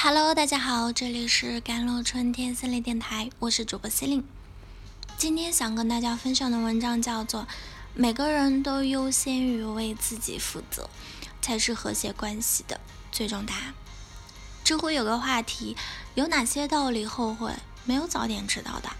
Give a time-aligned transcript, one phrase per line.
[0.00, 4.24] Hello，大家好，这里是甘露春天心理电台，我是主播心灵。
[5.16, 7.42] 今天想跟大家分享的文章叫做
[7.94, 10.88] 《每个人都优先于为自己负责，
[11.42, 12.78] 才是和谐关系的
[13.10, 13.64] 最终答案》。
[14.62, 15.76] 知乎有个话题：
[16.14, 17.52] 有哪些道理后悔
[17.84, 18.90] 没有早点知道的？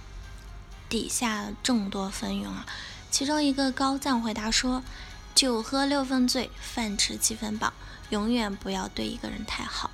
[0.89, 2.67] 底下众多纷纭啊，
[3.09, 4.83] 其中一个高赞回答说
[5.33, 7.73] ：“酒喝六分醉，饭吃七分饱，
[8.11, 9.93] 永远不要对一个人太好。”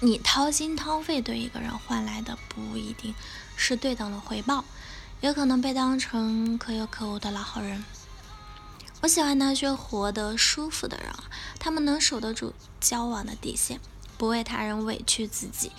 [0.00, 3.14] 你掏心掏肺对一个人换来的不一定
[3.56, 4.62] 是对等的回报，
[5.22, 7.82] 也可能被当成可有可无的老好人。
[9.00, 11.10] 我喜欢那些活得舒服的人，
[11.58, 13.80] 他们能守得住交往的底线，
[14.18, 15.70] 不为他人委屈自己；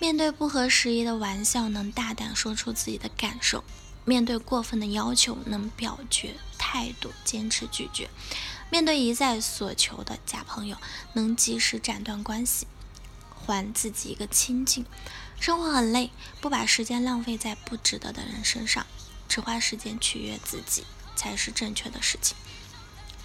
[0.00, 3.62] 面对不合时宜的玩笑，能大胆说出自己的感受；
[4.04, 8.08] 面对过分的要求，能表决态度，坚持拒绝；
[8.68, 10.76] 面对一再所求的假朋友，
[11.12, 12.66] 能及时斩断关系。
[13.50, 14.86] 还自己一个清净。
[15.40, 18.86] 生活很累，不把时间浪费在不值得的人身上，
[19.28, 20.84] 只花时间取悦自己
[21.16, 22.36] 才是正确的事情。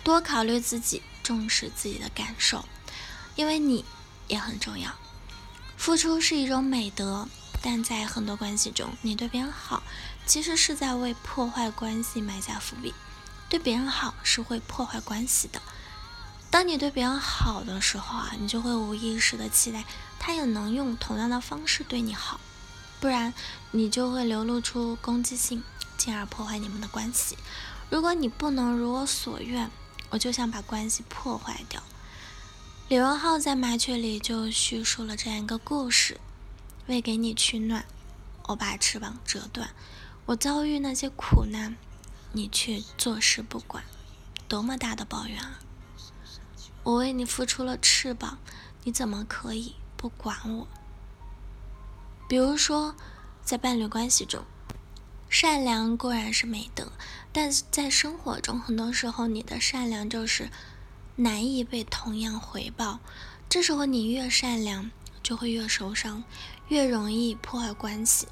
[0.03, 2.65] 多考虑自己，重视自己的感受，
[3.35, 3.85] 因为你
[4.27, 4.95] 也很重要。
[5.77, 7.27] 付出是一种美德，
[7.61, 9.83] 但在很多关系中，你对别人好，
[10.25, 12.93] 其实是在为破坏关系埋下伏笔。
[13.49, 15.61] 对别人好是会破坏关系的。
[16.55, 19.83] 当你对别人好的时候啊，你就会无意识的期待
[20.17, 22.39] 他也能用同样的方式对你好，
[23.01, 23.33] 不然
[23.71, 25.61] 你就会流露出攻击性，
[25.97, 27.37] 进而破坏你们的关系。
[27.89, 29.69] 如果你不能如我所愿，
[30.11, 31.83] 我就想把关系破坏掉。
[32.87, 36.21] 李荣浩在《麻雀》里就叙述了这样一个故事：
[36.87, 37.85] 为给你取暖，
[38.43, 39.67] 我把翅膀折断；
[40.25, 41.75] 我遭遇那些苦难，
[42.31, 43.83] 你却坐视不管，
[44.47, 45.59] 多么大的抱怨啊！
[46.85, 48.37] 我为你付出了翅膀，
[48.83, 50.67] 你怎么可以不管我？
[52.29, 52.95] 比如说，
[53.43, 54.43] 在伴侣关系中，
[55.27, 56.91] 善良固然是美德，
[57.33, 60.51] 但在生活中，很多时候你的善良就是
[61.15, 62.99] 难以被同样回报。
[63.49, 64.91] 这时候，你越善良，
[65.23, 66.23] 就会越受伤，
[66.67, 68.27] 越容易破坏关系。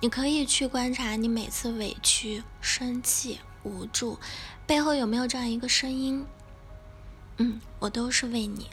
[0.00, 4.18] 你可以去观察你每次委屈、生气、无助
[4.66, 6.26] 背后有没有这样一个声音。
[7.38, 8.68] 嗯，我都是为你，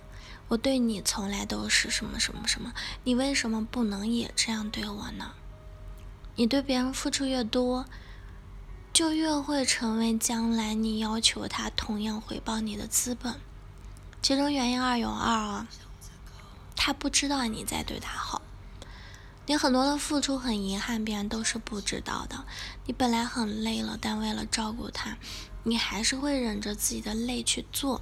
[0.48, 5.32] 我对你从来都是什么什么什么，你为什么不能也这样对我呢？
[6.36, 7.86] 你对别人付出越多，
[8.92, 13.36] 就越会成为将来你要求他同样回报你的资本。
[14.22, 15.68] 其中原因二有二啊，
[16.76, 18.42] 他不知道你在对他好，
[19.46, 22.44] 你很多的付出很遗憾，别人都是不知道的。
[22.88, 25.18] 你本来很累了，但为了照顾他，
[25.64, 28.02] 你还是会忍着自己的累去做。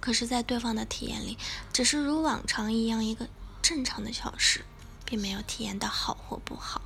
[0.00, 1.36] 可是，在对方的体验里，
[1.72, 3.28] 只是如往常一样一个
[3.60, 4.64] 正常的小事，
[5.04, 6.80] 并没有体验到好或不好。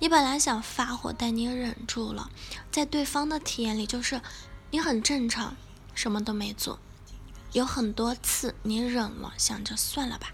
[0.00, 2.30] 你本来想发火，但你忍住了，
[2.72, 4.20] 在对方的体验里，就是
[4.70, 5.56] 你很正常，
[5.94, 6.78] 什么都没做。
[7.52, 10.32] 有很多次你忍了，想着算了吧，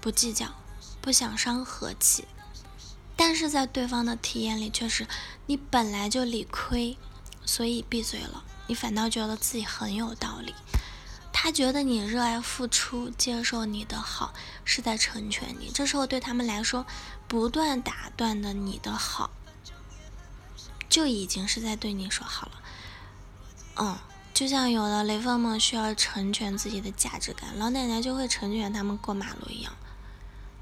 [0.00, 0.54] 不计较，
[1.00, 2.26] 不想伤和气。
[3.16, 5.06] 但是在对方的体验里，却是
[5.46, 6.96] 你本来就理亏，
[7.44, 8.44] 所以闭嘴了。
[8.66, 10.54] 你反倒觉得自己很有道理。
[11.42, 15.70] 他觉得你热爱付出，接受你的好是在成全你。
[15.72, 16.84] 这时候对他们来说，
[17.26, 19.30] 不断打断的你的好，
[20.90, 22.52] 就已经是在对你说好了。
[23.76, 23.98] 嗯，
[24.34, 29.74] 就像有的雷锋们需要成全自己的价值感，老奶奶就会成全他们过马路一样。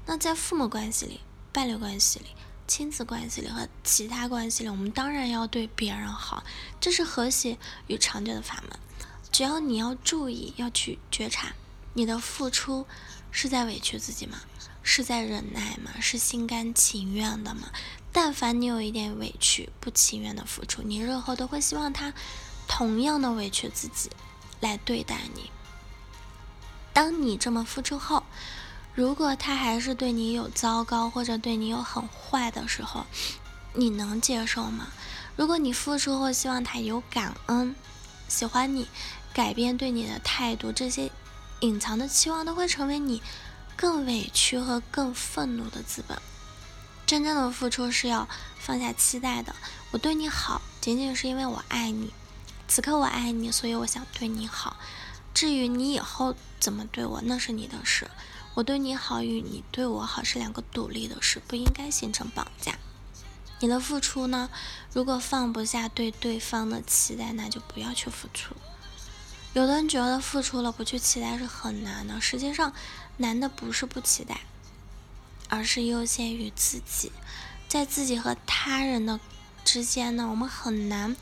[0.05, 1.19] 那在父母关系里、
[1.51, 2.27] 伴侣关系里、
[2.67, 6.41] 亲子关系里和其他关系里，我们当然要对别人好，
[6.79, 7.57] 这是和谐
[7.87, 8.79] 与长久的法门。
[9.31, 11.53] 只要你要注意，要去觉察，
[11.93, 12.85] 你的付出
[13.31, 14.39] 是在委屈自己吗？
[14.81, 15.91] 是在忍耐吗？
[16.01, 17.69] 是心甘情愿的吗？
[18.11, 22.11] 但凡你有一点委屈、不情愿的付出，你日后都会希望他
[22.67, 24.09] 同样的委屈自己
[24.59, 25.51] 来对待你。
[26.91, 28.23] 当你这么付出后，
[28.95, 33.05] 如果他还是对你有糟糕或者对你有很坏的时候，
[33.73, 34.87] 你能接受吗？
[35.35, 37.75] 如果你付出后希望他有感恩、
[38.29, 38.87] 喜欢你。
[39.31, 41.11] 改变对你的态度，这些
[41.59, 43.21] 隐藏的期望都会成为你
[43.75, 46.17] 更委屈和更愤怒的资本。
[47.05, 48.27] 真正的付出是要
[48.59, 49.55] 放下期待的。
[49.91, 52.11] 我对你好，仅仅是因为我爱你。
[52.67, 54.77] 此刻我爱你，所以我想对你好。
[55.33, 58.09] 至于你以后怎么对我，那是你的事。
[58.55, 62.77] 我对你好与你对我好是两个独立的事，不应该形成绑架。
[63.59, 64.49] 你的付出呢？
[64.93, 68.55] 如果放不下对对方的期待，那就不要去付出。
[69.53, 72.71] 有的人觉得付出了不去期待是很难的，实际上
[73.17, 74.41] 难的不是不期待，
[75.49, 77.11] 而是优先于自己。
[77.67, 79.19] 在自己和他人的
[79.65, 81.15] 之间呢，我们很难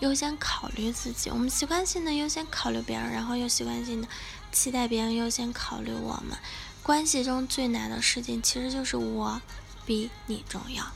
[0.00, 1.28] 优先考虑自己。
[1.30, 4.08] 我们习惯性的优先考虑别人，然后又习惯性的
[4.52, 6.38] 期待别人优先考虑我们。
[6.82, 9.42] 关系中最难的事情，其实就是我
[9.84, 10.86] 比你重要。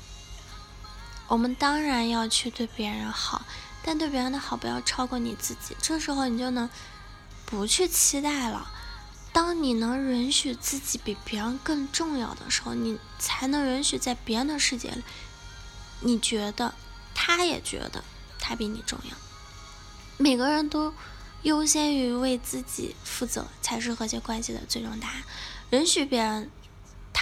[1.32, 3.42] 我们当然要去对别人好。
[3.82, 6.68] 但对别人的好不要超过你自己，这时候你就能
[7.46, 8.70] 不去期待了。
[9.32, 15.02] 当你能允许自己比别人更重要的时候，你才能允许在别人的世界里，
[16.00, 16.74] 你觉得
[17.14, 18.04] 他也觉得
[18.38, 19.16] 他比你重要。
[20.16, 20.94] 每个人都
[21.42, 25.24] 优先于为自己负责，才是和谐关系的最终答案。
[25.70, 26.48] 允许别人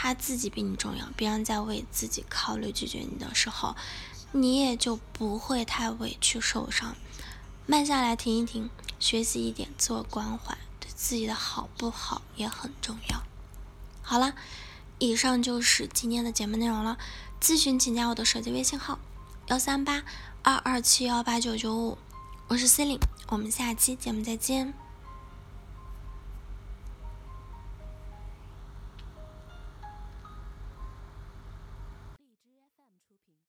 [0.02, 3.76] 他自己比你重要，别人在为自己考虑拒绝你的时候。
[4.32, 6.96] 你也就不会太委屈受伤，
[7.66, 13.22] 慢下来停一停，学习一点自我关怀，对自己的好不好也很重要。
[14.00, 14.34] 好了，
[14.98, 16.96] 以上就是今天的节目内容了。
[17.38, 18.98] 咨询请加我的手机微信号：
[19.48, 20.02] 幺三八
[20.42, 21.98] 二二七幺八九九五，
[22.48, 22.98] 我是 C 琳，
[23.28, 24.72] 我们下期节目再见。